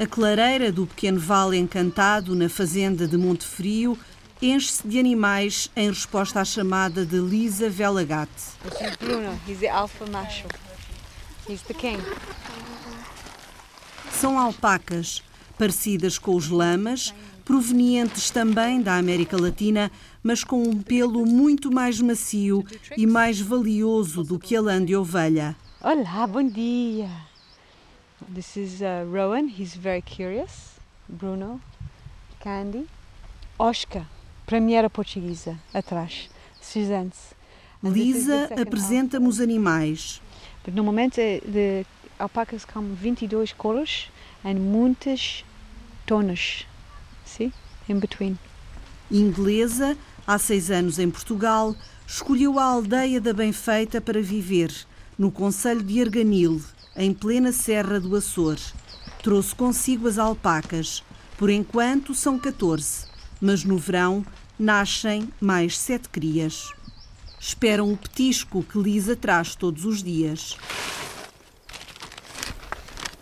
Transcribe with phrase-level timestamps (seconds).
[0.00, 3.98] A clareira do pequeno vale encantado na fazenda de Monte Frio
[4.40, 8.30] enche-se de animais em resposta à chamada de Lisa Velagate.
[8.62, 9.36] This is Bruno.
[9.44, 10.46] He's the alpha macho.
[11.48, 12.00] He's the king.
[14.12, 15.20] São alpacas,
[15.58, 17.12] parecidas com os lamas,
[17.44, 19.90] provenientes também da América Latina,
[20.22, 22.64] mas com um pelo muito mais macio
[22.96, 25.56] e mais valioso do que a lã de ovelha.
[25.82, 27.27] Olá, bom dia.
[28.26, 29.48] This is uh, Rowan.
[29.48, 30.80] He's very curious.
[31.08, 31.60] Bruno,
[32.40, 32.86] Candy,
[33.58, 34.06] Oscar,
[34.44, 36.28] para mim era portuguesa, atrás.
[36.60, 37.12] Suzanne.
[37.82, 40.20] And this is the Lisa apresenta-me os animais.
[40.64, 41.86] But normalmente eh, de
[42.18, 44.10] alpacas com 22 cores
[44.44, 45.44] e muitas
[46.04, 46.66] tonas.
[47.24, 47.52] See?
[47.88, 48.38] In between.
[49.10, 51.74] Inglesa, há seis anos em Portugal,
[52.06, 54.74] escolheu a aldeia da Benfeita para viver,
[55.16, 56.60] no Conselho de Arganil,
[56.98, 58.58] em plena Serra do Açor.
[59.22, 61.04] Trouxe consigo as alpacas.
[61.38, 63.06] Por enquanto são 14,
[63.40, 64.26] mas no verão
[64.58, 66.72] nascem mais sete crias.
[67.40, 70.56] Esperam o petisco que Lisa traz todos os dias.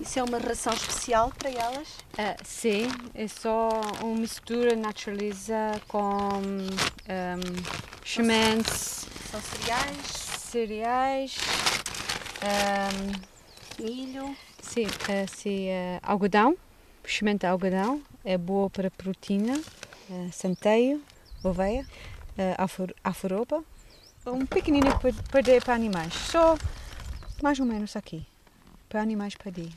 [0.01, 1.89] Isso é uma ração especial para elas?
[2.15, 3.69] Uh, sim, é só
[4.03, 6.67] uma mistura naturaliza com um,
[8.05, 10.07] sementes, São cereais,
[10.51, 11.37] cereais,
[12.43, 13.36] um,
[13.81, 14.37] milho.
[14.63, 16.57] sim, uh, sim, uh, algodão,
[17.07, 19.59] semente de algodão, é boa para proteína,
[20.11, 21.03] uh, centeio,
[21.43, 21.87] oveia,
[22.39, 23.63] uh, alfaroba,
[24.27, 26.59] um pequenino para, para animais, só
[27.43, 28.27] mais ou menos aqui,
[28.89, 29.71] para animais para dia.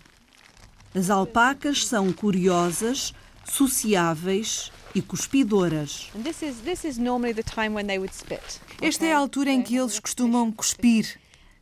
[0.96, 3.14] As alpacas são curiosas,
[3.46, 6.10] sociáveis e cuspidoras.
[6.16, 8.60] And this is this is normally the time when they would spit.
[8.82, 11.20] Esta é a altura em que eles costumam cuspir.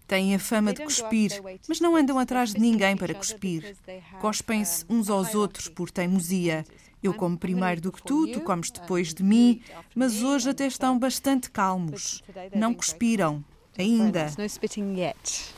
[0.07, 1.31] Têm a fama de cuspir,
[1.67, 3.75] mas não andam atrás de ninguém para cuspir.
[4.21, 6.65] Cospem-se uns aos outros por teimosia.
[7.03, 9.61] Eu como primeiro do que tu, tu comes depois de mim,
[9.93, 12.23] mas hoje até estão bastante calmos.
[12.55, 13.43] Não cuspiram,
[13.77, 14.21] ainda.
[14.21, 15.53] There's no spitting yet.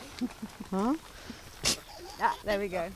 [0.72, 0.98] Huh?
[2.20, 2.92] Ah, there we go.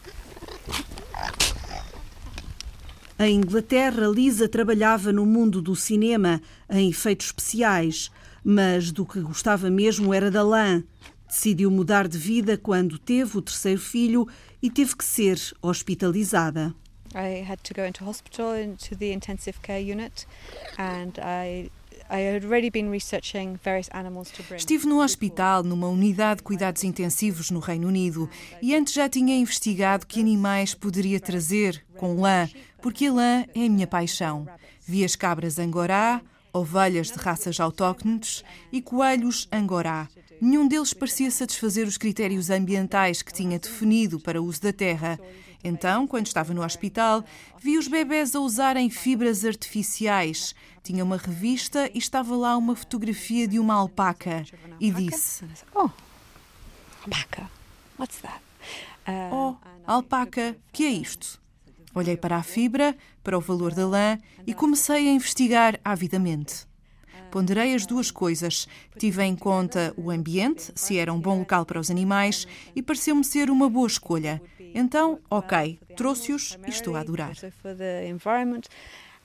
[3.19, 8.11] Em Inglaterra, Lisa trabalhava no mundo do cinema, em efeitos especiais,
[8.43, 10.83] mas do que gostava mesmo era da lã.
[11.33, 14.27] Decidiu mudar de vida quando teve o terceiro filho
[14.61, 16.75] e teve que ser hospitalizada.
[17.15, 20.27] I had to go into hospital into the intensive care unit,
[20.77, 21.71] and I.
[24.55, 28.29] Estive no hospital, numa unidade de cuidados intensivos no Reino Unido,
[28.61, 32.47] e antes já tinha investigado que animais poderia trazer com lã,
[32.79, 34.47] porque a lã é a minha paixão.
[34.85, 36.21] Vi as cabras angorá,
[36.53, 40.07] ovelhas de raças autóctones e coelhos angorá.
[40.43, 45.17] Nenhum deles parecia satisfazer os critérios ambientais que tinha definido para o uso da terra.
[45.63, 47.23] Então, quando estava no hospital,
[47.61, 50.53] vi os bebés a usarem fibras artificiais.
[50.83, 54.43] Tinha uma revista e estava lá uma fotografia de uma alpaca.
[54.81, 55.89] E disse: oh,
[57.05, 57.49] alpaca.
[57.97, 58.41] What's that?
[59.07, 59.55] Um, Oh,
[59.87, 61.41] alpaca, que é isto?
[61.95, 66.67] Olhei para a fibra, para o valor da lã e comecei a investigar avidamente.
[67.33, 68.67] Ponderei as duas coisas.
[68.95, 73.23] Tive em conta o ambiente, se era um bom local para os animais, e pareceu-me
[73.23, 74.39] ser uma boa escolha.
[74.75, 77.29] Então, ok, trouxe-os e estou a adorar.
[77.29, 78.67] Also for the environment,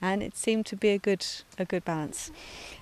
[0.00, 1.22] and it seemed to be a good
[1.58, 2.32] a good balance.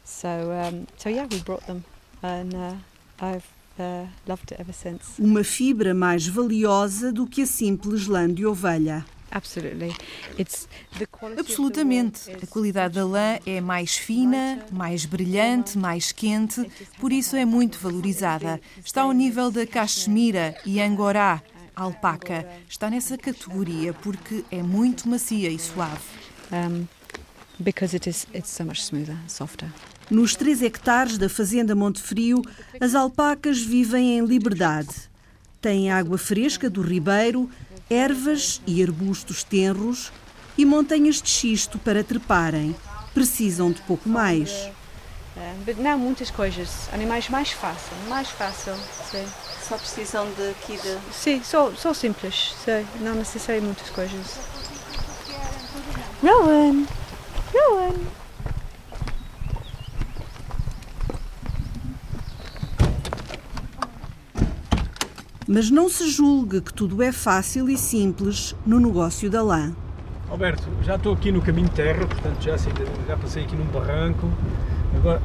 [0.04, 1.82] So um, so yeah, we brought them,
[2.22, 2.76] and uh,
[3.20, 3.48] I've
[3.80, 5.20] uh, loved it ever since.
[5.20, 9.04] Uma fibra mais valiosa do que a simples lã de ovelha.
[9.30, 9.94] Absolutely,
[10.38, 12.30] it's the quality of the Absolutamente.
[12.30, 16.64] A is qualidade da lã é mais fina, mais brilhante, mais quente,
[16.98, 18.60] por isso é muito valorizada.
[18.84, 21.42] Está ao nível da cachemira e angorá.
[21.74, 26.00] A alpaca está nessa categoria porque é muito macia e suave.
[26.52, 26.86] um,
[27.58, 29.68] because it is it's so much smoother, softer.
[30.10, 32.40] Nos 3 hectares da Fazenda Monte Frio,
[32.80, 34.94] as alpacas vivem em liberdade.
[35.60, 37.50] Têm água fresca do ribeiro,
[37.90, 40.12] ervas e arbustos tenros
[40.58, 42.74] e montanhas de xisto para treparem.
[43.14, 44.70] Precisam de pouco mais.
[45.64, 48.74] But não muitas coisas, animais mais fácil, mais fácil,
[49.10, 49.26] sim.
[49.68, 50.98] Só precisam de aqui de.
[51.12, 52.86] Sim, só, só simples, sim.
[53.00, 54.38] não necessário muitas coisas.
[56.22, 56.86] Rowan!
[57.52, 58.25] Rowan!
[65.48, 69.72] Mas não se julgue que tudo é fácil e simples no negócio da lã.
[70.28, 72.72] Alberto, já estou aqui no caminho de terra, portanto já, sei-
[73.06, 74.28] já passei aqui num barranco.
[74.96, 75.22] Agora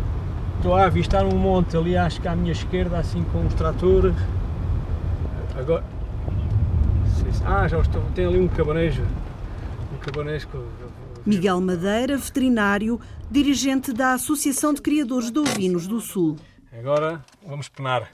[0.58, 4.14] estou a avistar um monte ali, acho que à minha esquerda, assim com os tratores.
[5.58, 5.84] Agora.
[7.34, 9.04] se- Ah, já estou, tem ali um cabanejo.
[10.02, 10.58] cabanesco.
[11.26, 16.38] Miguel Madeira, veterinário, dirigente da Associação de Criadores de Ovinos do Sul.
[16.78, 18.10] Agora vamos penar.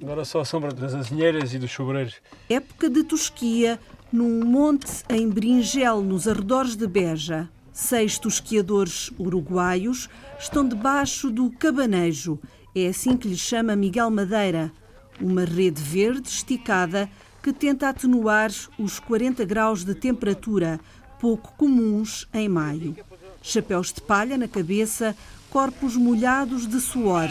[0.00, 2.14] Agora só a sombra das azinheiras e dos sobreiros.
[2.48, 3.80] Época de tosquia,
[4.12, 7.48] num monte em Bringel, nos arredores de Beja.
[7.72, 10.08] Seis tosquiadores uruguaios
[10.38, 12.38] estão debaixo do cabanejo.
[12.74, 14.72] É assim que lhe chama Miguel Madeira.
[15.20, 17.10] Uma rede verde esticada
[17.42, 20.78] que tenta atenuar os 40 graus de temperatura,
[21.20, 22.96] pouco comuns em maio.
[23.42, 25.16] Chapéus de palha na cabeça,
[25.50, 27.28] corpos molhados de suor.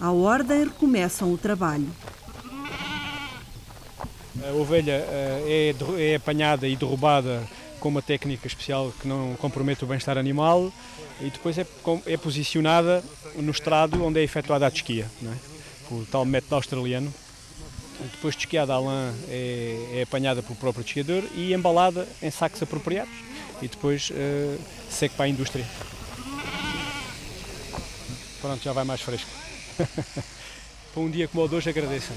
[0.00, 1.86] À ordem recomeçam o trabalho.
[4.48, 7.46] A ovelha é, é apanhada e derrubada
[7.78, 10.72] com uma técnica especial que não compromete o bem-estar animal
[11.20, 11.66] e depois é,
[12.06, 13.04] é, posicionada
[13.36, 15.94] no estrado onde é efetuada a desquia, é?
[15.94, 17.12] o tal método australiano.
[18.12, 22.62] Depois de esquiada, a lã é, é, apanhada pelo próprio desquiador e embalada em sacos
[22.62, 23.12] apropriados
[23.60, 24.58] e depois uh,
[24.88, 25.66] seca para a indústria.
[28.40, 29.49] Pronto, já vai mais fresco.
[30.92, 32.12] Para um dia como o de hoje, agradeço.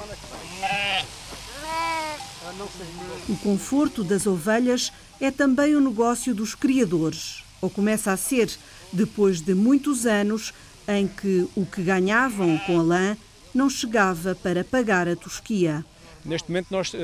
[3.29, 8.49] O conforto das ovelhas é também o negócio dos criadores, ou começa a ser
[8.91, 10.53] depois de muitos anos
[10.87, 13.17] em que o que ganhavam com a lã
[13.53, 15.85] não chegava para pagar a tosquia.
[16.25, 16.97] Neste momento nós uh,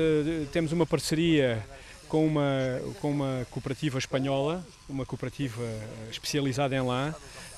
[0.52, 1.64] temos uma parceria
[2.08, 5.62] com uma, com uma cooperativa espanhola, uma cooperativa
[6.10, 7.14] especializada em lã,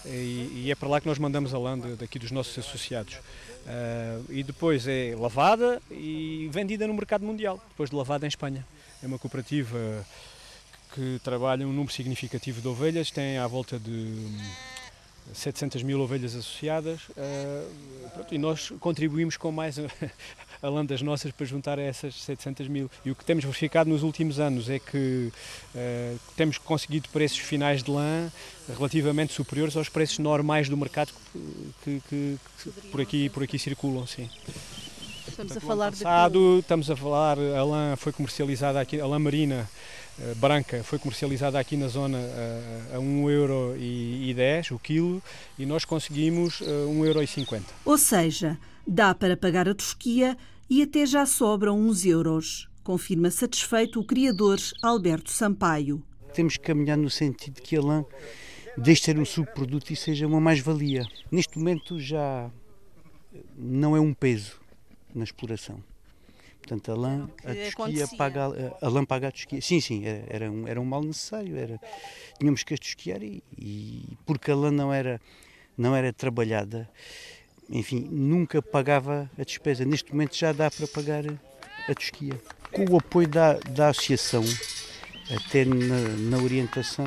[0.07, 3.15] e, e, é para lá que nós mandamos a lã daqui dos nossos associados.
[3.15, 8.67] Uh, e depois é lavada e vendida no mercado mundial, depois de lavada em Espanha.
[9.03, 10.05] É uma cooperativa
[10.95, 14.27] que trabalha um número significativo de ovelhas, tem à volta de
[15.33, 19.77] 700 mil ovelhas associadas uh, pronto, e nós contribuímos com mais
[20.63, 22.91] a lã das nossas para juntar a essas 700 mil.
[23.05, 25.33] E o que temos verificado nos últimos anos é que
[25.75, 28.31] uh, temos conseguido preços finais de lã
[28.77, 31.13] relativamente superiores aos preços normais do mercado
[31.83, 34.07] que, que, que por, aqui, por aqui circulam.
[34.07, 34.31] Sim.
[35.29, 36.61] Estamos Portanto, a falar passado, de...
[36.61, 39.69] Estamos a falar, a lã foi comercializada aqui, a lã marina
[40.19, 45.23] uh, branca foi comercializada aqui na zona uh, a 1,10€ o quilo
[45.59, 47.63] e nós conseguimos uh, 1,50€.
[47.85, 50.37] Ou seja, dá para pagar a tosquia
[50.73, 56.03] e até já sobram uns euros, confirma satisfeito o criador Alberto Sampaio.
[56.33, 58.03] Temos que caminhar no sentido de que a lã
[58.79, 61.07] deixe de ser um subproduto e seja uma mais-valia.
[61.31, 62.51] Neste momento já
[63.55, 64.59] não é um peso
[65.15, 65.85] na exploração.
[66.61, 68.47] Portanto, a lã, a tosquia paga,
[68.81, 69.61] a, a lã paga a tosquia.
[69.61, 71.55] Sim, sim, era, era, um, era um mal necessário.
[71.55, 71.79] Era,
[72.39, 75.21] tínhamos que a tosquiar e, e, porque a lã não era,
[75.77, 76.89] não era trabalhada,
[77.69, 79.85] enfim, nunca pagava a despesa.
[79.85, 81.25] Neste momento já dá para pagar
[81.89, 82.41] a tosquia.
[82.71, 84.45] Com o apoio da, da associação,
[85.35, 87.05] até na, na orientação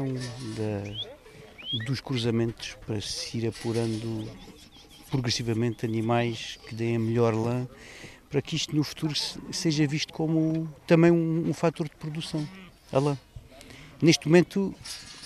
[0.55, 4.29] da, dos cruzamentos, para se ir apurando
[5.09, 7.67] progressivamente animais que deem a melhor lã,
[8.29, 9.13] para que isto no futuro
[9.51, 12.47] seja visto como também um, um fator de produção,
[12.91, 13.17] a lã.
[14.01, 14.75] Neste momento,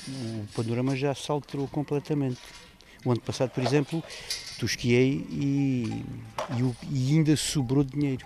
[0.07, 2.39] o panorama já se alterou completamente.
[3.05, 4.03] O ano passado, por exemplo,
[4.59, 6.03] tosquiei e,
[6.51, 8.25] e, e ainda sobrou dinheiro.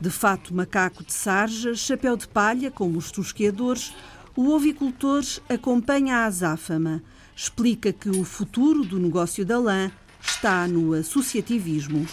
[0.00, 3.92] De fato, macaco de sarja, chapéu de palha, como os tosqueadores,
[4.34, 7.02] o ovicultor acompanha a azáfama.
[7.36, 12.06] Explica que o futuro do negócio da lã está no associativismo.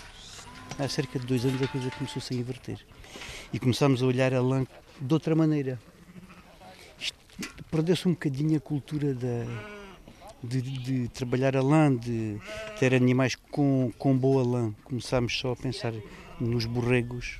[0.77, 2.79] Há cerca de dois anos a coisa começou-se a inverter
[3.53, 4.65] e começámos a olhar a lã
[4.99, 5.79] de outra maneira.
[7.71, 9.45] Perdeu-se um bocadinho a cultura da,
[10.43, 12.37] de, de, trabalhar a lã, de
[12.79, 14.73] ter animais com, com boa lã.
[14.83, 15.93] Começámos só a pensar
[16.39, 17.39] nos borregos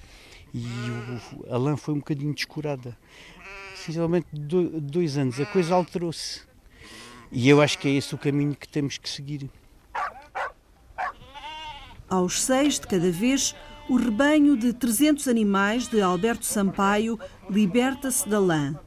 [0.54, 2.98] e o, a lã foi um bocadinho descurada.
[3.76, 6.42] Sinceramente, dois anos, a coisa alterou-se.
[7.32, 9.50] E eu acho que é esse o caminho que temos que seguir.
[12.10, 13.54] Aos seis de cada vez,
[13.90, 18.80] o rebanho de 300 animais de Alberto Sampaio liberta-se da lã.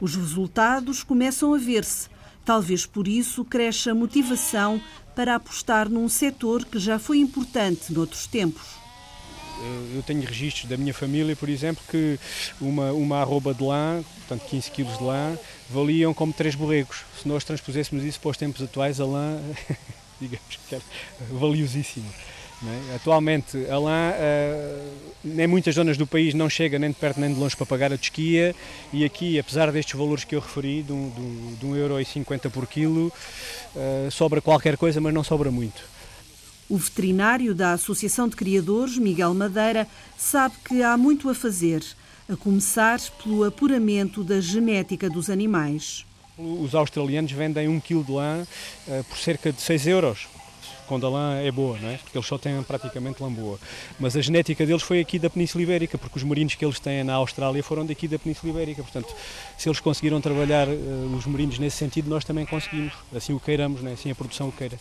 [0.00, 2.08] Os resultados começam a ver-se.
[2.50, 4.82] Talvez por isso cresce a motivação
[5.14, 8.70] para apostar num setor que já foi importante noutros tempos.
[9.94, 12.18] Eu tenho registros da minha família, por exemplo, que
[12.60, 15.38] uma, uma arroba de lã, portanto 15 kg de lã,
[15.70, 17.04] valiam como três borregos.
[17.22, 19.40] Se nós transpuséssemos isso para os tempos atuais, a lã,
[20.20, 20.84] digamos que era
[21.30, 22.10] valiosíssima.
[22.62, 22.96] É?
[22.96, 27.32] Atualmente, a lã, uh, em muitas zonas do país, não chega nem de perto nem
[27.32, 28.54] de longe para pagar a desquia
[28.92, 31.96] e aqui, apesar destes valores que eu referi, de 1,50€ um, euro
[32.52, 33.10] por quilo,
[33.74, 35.82] uh, sobra qualquer coisa, mas não sobra muito.
[36.68, 39.88] O veterinário da Associação de Criadores, Miguel Madeira,
[40.18, 41.82] sabe que há muito a fazer,
[42.28, 46.04] a começar pelo apuramento da genética dos animais.
[46.36, 48.42] Os australianos vendem um quilo de lã
[48.86, 50.28] uh, por cerca de 6 euros
[50.90, 51.98] quando a lã é boa, não é?
[51.98, 53.60] porque eles só têm praticamente lã boa.
[54.00, 57.04] Mas a genética deles foi aqui da Península Ibérica, porque os merinos que eles têm
[57.04, 58.82] na Austrália foram daqui da Península Ibérica.
[58.82, 59.14] Portanto,
[59.56, 63.82] se eles conseguiram trabalhar uh, os merinos nesse sentido, nós também conseguimos, assim o queiramos,
[63.82, 63.94] não é?
[63.94, 64.76] assim a produção o queira.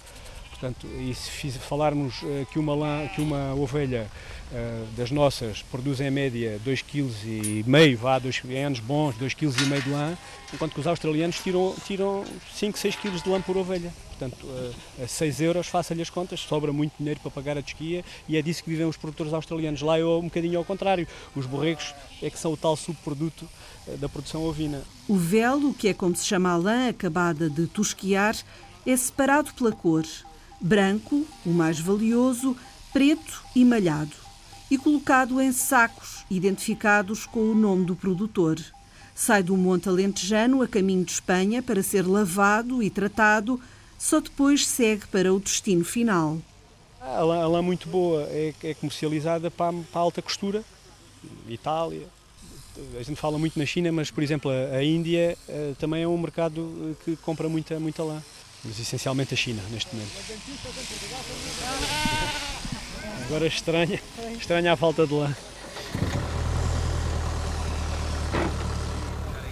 [0.59, 4.05] Portanto, e se falarmos uh, que uma, lã, que uma ovelha
[4.51, 9.81] uh, das nossas produz em média 2,5 kg, vá, dois, em anos bons, 2,5 kg
[9.81, 10.17] de lã,
[10.53, 13.93] enquanto que os australianos tiram, tiram 5, 6 kg de lã por ovelha.
[14.09, 18.03] Portanto, uh, a 6 euros, faça-lhe as contas, sobra muito dinheiro para pagar a desquia
[18.27, 19.81] e é disso que vivem os produtores australianos.
[19.81, 21.07] Lá é um bocadinho ao contrário.
[21.33, 23.47] Os borregos é que são o tal subproduto
[23.97, 24.83] da produção ovina.
[25.07, 28.35] O velo, que é como se chama a lã acabada de tosquiar,
[28.85, 30.03] é separado pela cor
[30.59, 32.55] branco, o mais valioso,
[32.91, 34.15] preto e malhado,
[34.69, 38.59] e colocado em sacos identificados com o nome do produtor.
[39.15, 43.59] Sai do Monte Alentejano a caminho de Espanha para ser lavado e tratado,
[43.97, 46.37] só depois segue para o destino final.
[47.01, 50.63] A lã, a lã muito boa é, é comercializada para, para, a alta costura,
[51.47, 52.07] Itália.
[52.97, 56.17] A gente fala muito na China, mas, por exemplo, a, Índia uh, também é um
[56.17, 58.21] mercado eh, que compra muita, muita lã
[58.63, 60.11] mas essencialmente a China neste momento.
[63.25, 64.01] Agora estranha,
[64.37, 65.35] estranha a falta de lã.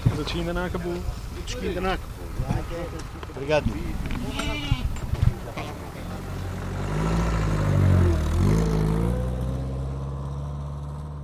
[0.10, 0.94] Mas a China não acabou.
[0.94, 2.18] O ainda não acabou.
[3.30, 3.66] Obrigado.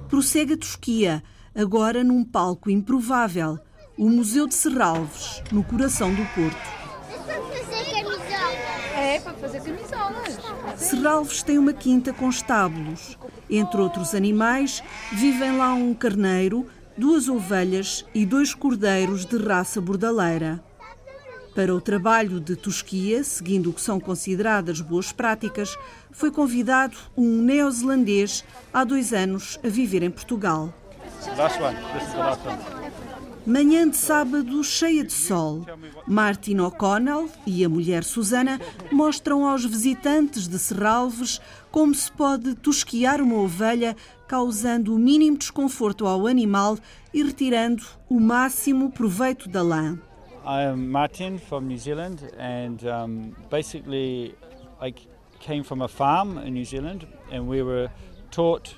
[0.08, 1.24] Prossegue a Tosquia,
[1.56, 3.60] agora num palco improvável,
[3.98, 6.83] o Museu de Serralves, no coração do Porto.
[9.44, 10.40] Fazer camisolas.
[10.78, 13.18] Serralves tem uma quinta com estábulos.
[13.50, 14.82] Entre outros animais,
[15.12, 16.66] vivem lá um carneiro,
[16.98, 20.64] duas ovelhas e dois cordeiros de raça bordaleira.
[21.54, 25.78] Para o trabalho de tosquia, seguindo o que são consideradas boas práticas,
[26.10, 30.74] foi convidado um neozelandês há dois anos a viver em Portugal.
[31.38, 31.76] Last one.
[31.94, 32.83] This is the last one.
[33.46, 35.66] Manhã de sábado cheia de sol.
[36.08, 38.60] Martin O'Connell e a mulher Susana
[38.90, 43.98] mostram aos visitantes de Serralves como se pode tosquiar uma ovelha,
[44.28, 46.78] causando o mínimo desconforto ao animal
[47.14, 50.00] e retirando o máximo proveito da lã.
[50.46, 54.36] I am Martin from New Zealand and um, basically
[54.82, 54.94] I
[55.40, 57.90] came from a farm in New Zealand and we were
[58.32, 58.76] taught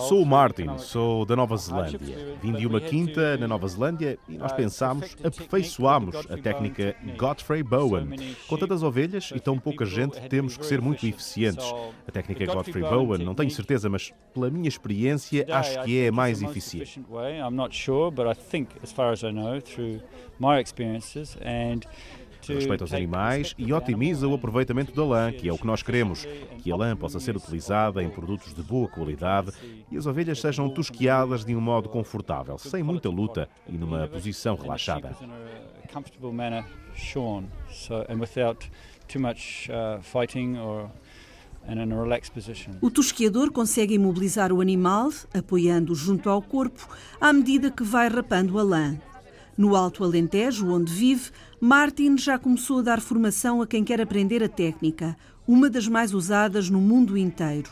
[0.00, 2.36] Sou o Martin, sou da Nova Zelândia.
[2.42, 8.10] Vim de uma quinta na Nova Zelândia e nós pensámos, aperfeiçoámos a técnica Godfrey Bowen.
[8.48, 11.64] Com tantas ovelhas e tão pouca gente, temos que ser muito eficientes.
[12.06, 16.12] A técnica Godfrey Bowen, não tenho certeza, mas pela minha experiência, acho que é a
[16.12, 17.00] mais eficiente.
[17.00, 20.00] I'm not sure, but I think, as far as I know, through
[20.38, 21.80] my experiences and
[22.54, 26.26] respeita os animais e otimiza o aproveitamento da lã, que é o que nós queremos,
[26.58, 29.52] que a lã possa ser utilizada em produtos de boa qualidade
[29.90, 34.54] e as ovelhas sejam tosquiadas de um modo confortável, sem muita luta e numa posição
[34.54, 35.16] relaxada.
[42.80, 46.88] O tosquiador consegue imobilizar o animal, apoiando-o junto ao corpo,
[47.20, 48.96] à medida que vai rapando a lã.
[49.56, 54.42] No Alto Alentejo, onde vive, Martin já começou a dar formação a quem quer aprender
[54.42, 55.16] a técnica,
[55.48, 57.70] uma das mais usadas no mundo inteiro.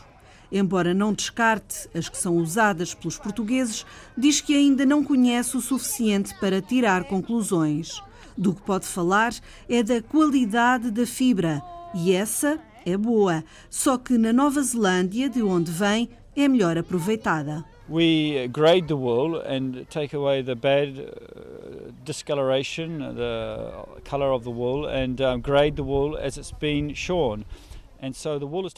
[0.51, 3.85] Embora não descarte as que são usadas pelos portugueses,
[4.17, 8.01] diz que ainda não conhece o suficiente para tirar conclusões.
[8.35, 9.33] Do que pode falar
[9.69, 11.61] é da qualidade da fibra,
[11.93, 17.63] e essa é boa, só que na Nova Zelândia, de onde vem, é melhor aproveitada.
[17.87, 24.49] We grade the wool and take away the bad uh, discoloration, the color of the
[24.49, 27.45] wool, and um, grade the wool as it's been shorn.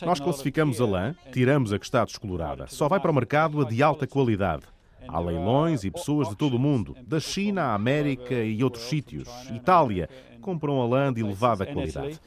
[0.05, 2.67] Nós classificamos a lã, tiramos a que está descolorada.
[2.67, 4.63] Só vai para o mercado a de alta qualidade.
[5.07, 9.27] Há leilões e pessoas de todo o mundo, da China à América e outros sítios.
[9.53, 10.09] Itália,
[10.41, 12.19] compram a lã de elevada qualidade.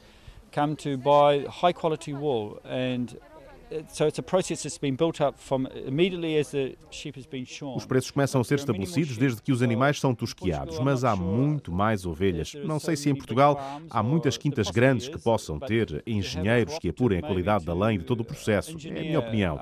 [0.53, 3.17] Come to buy high quality wool and
[7.75, 11.71] os preços começam a ser estabelecidos desde que os animais são tosquiados, mas há muito
[11.71, 12.53] mais ovelhas.
[12.53, 13.59] Não sei se em Portugal
[13.89, 17.97] há muitas quintas grandes que possam ter engenheiros que apurem a qualidade da lã e
[17.97, 18.75] de todo o processo.
[18.87, 19.57] É a minha opinião.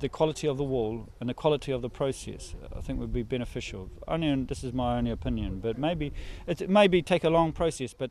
[0.00, 3.24] The quality of the wool and the quality of the process, I think would be
[3.24, 3.88] beneficial.
[4.06, 6.12] Only, this is my only opinion, but maybe
[6.46, 8.10] it maybe take a long process, but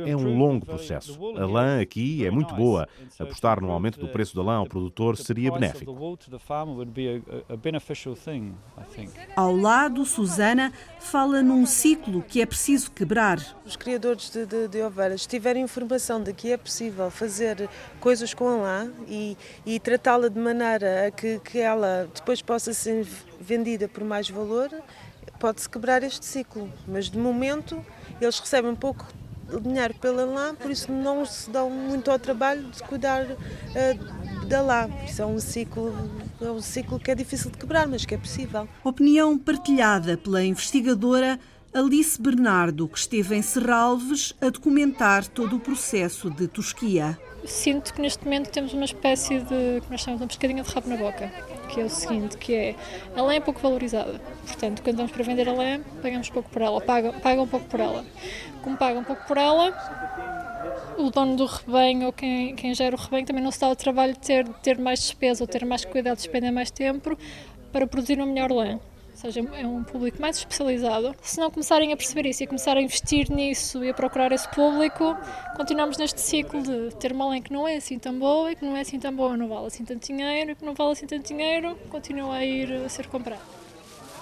[0.00, 1.18] É um longo processo.
[1.36, 2.88] A lã aqui é muito boa.
[3.18, 5.94] Apostar no aumento do preço da lã ao produtor seria benéfico.
[9.36, 13.38] Ao lado, Susana fala num ciclo que é preciso quebrar.
[13.64, 17.68] Os criadores de, de, de ovelhas tiverem informação de que é possível fazer
[18.00, 22.72] coisas com a lã e, e tratá-la de maneira a que, que ela depois possa
[22.72, 23.06] ser
[23.40, 24.70] vendida por mais valor,
[25.38, 26.70] pode-se quebrar este ciclo.
[26.86, 27.84] Mas de momento
[28.20, 29.06] eles recebem pouco
[29.60, 34.60] dinheiro pela lã, por isso não se dão muito ao trabalho de cuidar uh, da
[34.60, 34.88] lã.
[35.06, 35.94] Isso é um ciclo,
[36.40, 38.68] é um ciclo que é difícil de quebrar, mas que é possível.
[38.84, 41.38] Opinião partilhada pela investigadora
[41.74, 47.18] Alice Bernardo, que esteve em Serralves a documentar todo o processo de tosquia.
[47.44, 50.70] Sinto que neste momento temos uma espécie de, que nós chamamos de uma pescadinha de
[50.70, 51.28] rabo na boca,
[51.68, 52.74] que é o seguinte, que é,
[53.16, 56.62] a lã é pouco valorizada, portanto, quando vamos para vender a lã, pagamos pouco por
[56.62, 58.04] ela, pagam, pagam pouco por ela.
[58.62, 59.74] Como pagam pouco por ela,
[60.96, 63.74] o dono do rebanho ou quem, quem gera o rebanho também não se dá o
[63.74, 67.18] trabalho de ter, ter mais despesa ou ter mais cuidado, de despender mais tempo
[67.72, 68.78] para produzir uma melhor lã
[69.22, 71.14] seja, é um público mais especializado.
[71.22, 74.32] Se não começarem a perceber isso e a começar a investir nisso e a procurar
[74.32, 75.16] esse público,
[75.56, 78.64] continuamos neste ciclo de ter uma lã que não é assim tão boa e que
[78.64, 81.06] não é assim tão boa, não vale assim tanto dinheiro e que não vale assim
[81.06, 83.40] tanto dinheiro, continua a ir a ser comprado.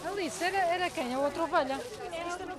[0.05, 1.15] Alice, era, era quem?
[1.15, 1.79] A outra ovelha?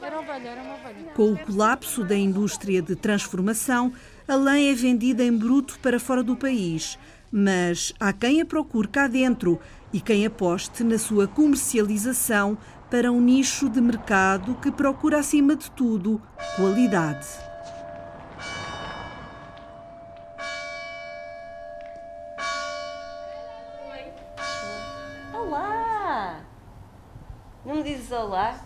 [0.02, 1.12] Era ovelha, era uma ovelha.
[1.16, 3.94] Com o colapso da indústria de transformação,
[4.28, 6.98] a lã é vendida em bruto para fora do país.
[7.32, 9.58] Mas há quem a procure cá dentro
[9.94, 12.58] e quem aposte na sua comercialização
[12.90, 16.22] para um nicho de mercado que procura, acima de tudo,
[16.58, 17.26] qualidade.
[25.34, 26.42] Olá!
[27.66, 28.60] Não me dizes olá?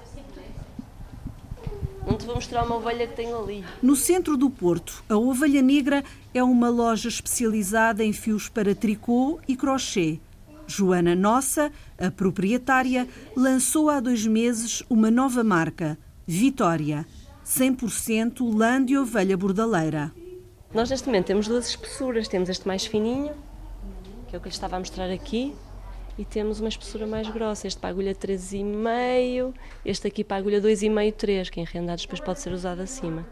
[2.25, 3.63] Te vou mostrar uma ovelha que tenho ali.
[3.83, 6.03] No centro do Porto, a Ovelha Negra
[6.33, 10.19] é uma loja especializada em fios para tricô e crochê
[10.65, 13.07] Joana Nossa, a proprietária,
[13.37, 17.05] lançou há dois meses uma nova marca, Vitória,
[17.45, 20.11] 100% lã de ovelha bordaleira.
[20.73, 23.33] Nós neste momento temos duas espessuras, temos este mais fininho,
[24.27, 25.53] que é o que lhe estava a mostrar aqui,
[26.17, 29.53] e temos uma espessura mais grossa, este para a agulha 3,5,
[29.85, 33.27] este aqui para a agulha 2,5, 3, que em realidade depois pode ser usado acima.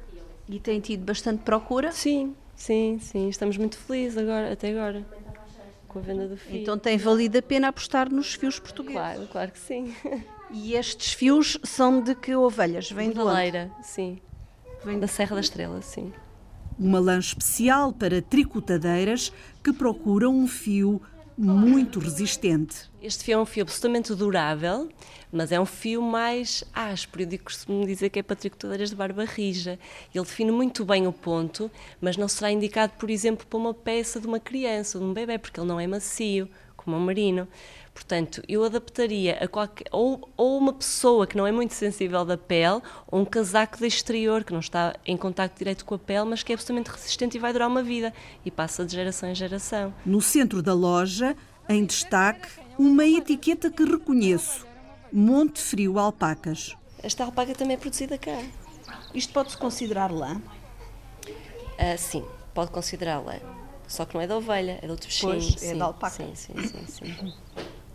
[0.50, 1.91] E tem tido bastante procura?
[1.91, 5.06] Sim, sim, sim, estamos muito felizes agora, até agora
[5.93, 6.58] com a venda do fio.
[6.58, 8.98] Então tem valido a pena apostar nos fios portugueses?
[8.98, 9.93] Claro, claro que sim.
[10.52, 12.91] E estes fios são de que ovelhas?
[12.91, 14.19] Vêm de Leira, sim.
[14.84, 16.12] Vem da Serra da Estrela, sim.
[16.78, 19.32] Uma lã especial para tricotadeiras
[19.63, 21.00] que procuram um fio
[21.38, 22.89] muito resistente.
[23.02, 24.89] Este fio é um fio absolutamente durável,
[25.32, 27.28] mas é um fio mais áspero.
[27.32, 29.80] Eu costumo dizer que é para tricotadeiras de barba rija.
[30.13, 31.69] Ele define muito bem o ponto,
[32.00, 35.38] mas não será indicado, por exemplo, para uma peça de uma criança de um bebê,
[35.38, 37.48] porque ele não é macio, como um merino.
[37.93, 39.86] Portanto, eu adaptaria a qualquer.
[39.91, 43.86] Ou, ou uma pessoa que não é muito sensível da pele, ou um casaco de
[43.86, 47.38] exterior que não está em contato direto com a pele, mas que é absolutamente resistente
[47.38, 48.12] e vai durar uma vida.
[48.43, 49.93] E passa de geração em geração.
[50.06, 51.36] No centro da loja,
[51.69, 52.47] em destaque,
[52.79, 54.65] uma etiqueta que reconheço:
[55.12, 56.75] Monte Frio Alpacas.
[57.01, 58.41] Esta alpaca também é produzida cá.
[59.13, 60.41] Isto pode-se considerar lã?
[61.27, 63.36] Uh, sim, pode considerar lã.
[63.88, 65.34] Só que não é da ovelha, é do outro bichinho.
[65.34, 66.15] Pois, é da alpaca.
[66.15, 67.34] Sim, sim, sim, sim.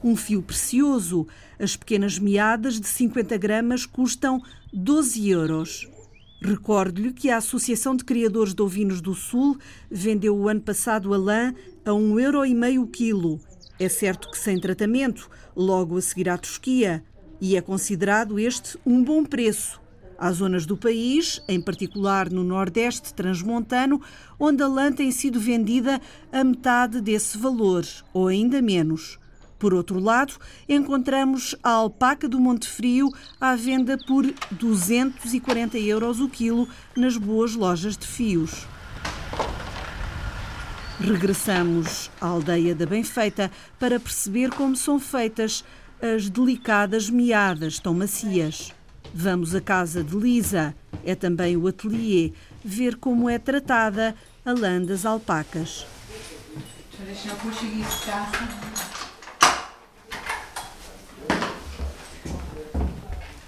[0.03, 1.27] Um fio precioso.
[1.59, 4.41] As pequenas meadas de 50 gramas custam
[4.73, 5.89] 12 euros.
[6.41, 9.59] Recordo-lhe que a Associação de Criadores de Ovinos do Sul
[9.91, 11.53] vendeu o ano passado a lã
[11.85, 13.41] a 1,5 euro o quilo.
[13.79, 17.03] É certo que sem tratamento, logo a seguir à tosquia,
[17.41, 19.81] e é considerado este um bom preço.
[20.17, 24.01] Há zonas do país, em particular no Nordeste transmontano,
[24.39, 26.01] onde a lã tem sido vendida
[26.33, 29.19] a metade desse valor, ou ainda menos.
[29.59, 30.35] Por outro lado,
[30.69, 37.55] encontramos a alpaca do Monte Frio à venda por 240 euros o quilo nas boas
[37.55, 38.67] lojas de fios.
[41.01, 45.65] Regressamos à aldeia da Benfeita para perceber como são feitas
[46.01, 48.73] as delicadas meadas tão macias.
[49.13, 52.33] Vamos à casa de Lisa, é também o atelier,
[52.65, 55.87] ver como é tratada a lã das alpacas.
[57.07, 57.37] Deixa eu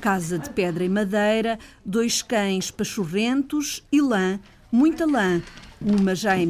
[0.00, 4.40] casa de pedra e madeira, dois cães pachorrentos e lã,
[4.72, 5.42] muita lã,
[5.80, 6.48] uma já em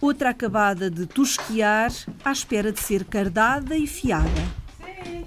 [0.00, 1.92] outra acabada de tosquiar,
[2.24, 4.28] à espera de ser cardada e fiada.
[4.78, 5.26] Sim.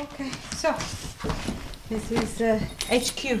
[0.00, 0.74] Ok, so
[1.88, 3.40] this is uh, HQ.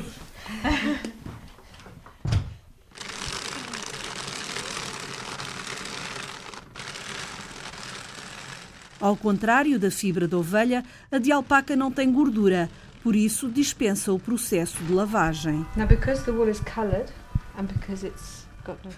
[9.02, 12.70] Ao contrário da fibra de ovelha, a de alpaca não tem gordura,
[13.02, 15.66] por isso dispensa o processo de lavagem.
[15.76, 17.12] Now because the wool is colored
[17.58, 18.42] and because it's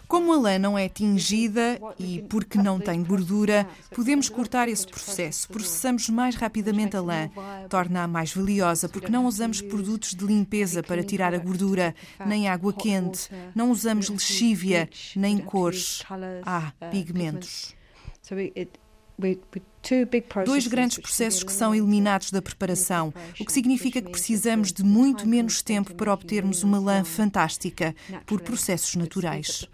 [0.07, 5.49] como a lã não é tingida e porque não tem gordura, podemos cortar esse processo.
[5.49, 7.31] Processamos mais rapidamente a lã.
[7.69, 11.95] Torna-a mais valiosa porque não usamos produtos de limpeza para tirar a gordura,
[12.27, 13.31] nem água quente.
[13.55, 16.05] Não usamos lexívia, nem cores.
[16.45, 17.75] Ah, pigmentos.
[20.45, 25.27] Dois grandes processos que são eliminados da preparação, o que significa que precisamos de muito
[25.27, 27.95] menos tempo para obtermos uma lã fantástica,
[28.27, 29.69] por processos naturais.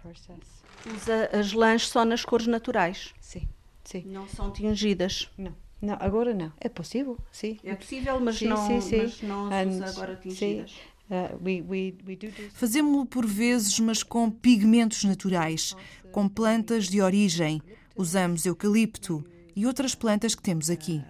[0.95, 3.13] Usa as lãs só nas cores naturais?
[3.19, 3.47] Sim,
[3.83, 4.03] sim.
[4.07, 5.29] Não são tingidas?
[5.37, 5.55] Não.
[5.81, 6.51] Não, agora não.
[6.59, 7.59] É possível, sim.
[7.63, 8.97] É possível, mas sim, não, sim, sim.
[8.97, 10.71] Mas não usa agora tingidas.
[11.09, 15.75] Uh, Fazemos-lo por vezes, mas com pigmentos naturais,
[16.11, 17.61] com plantas de origem.
[18.01, 19.23] Usamos eucalipto,
[19.55, 21.03] e outras plantas que temos aqui.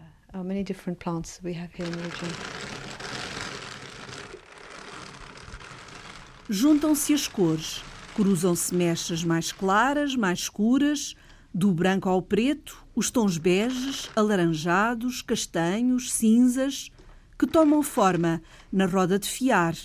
[6.50, 7.82] Juntam-se as cores,
[8.14, 11.16] cruzam-se mechas mais claras, mais escuras,
[11.54, 16.92] do branco ao preto, os tons beges, alaranjados, castanhos, cinzas,
[17.40, 19.78] que tomam forma na roda de fiar,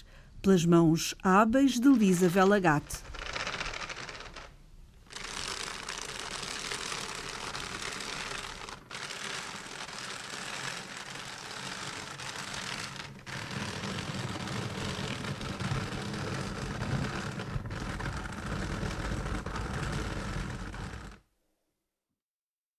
[0.42, 2.96] pelas mãos hábeis de Lisa Velagate.